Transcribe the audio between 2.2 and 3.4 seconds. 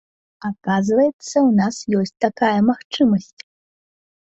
такая магчымасць!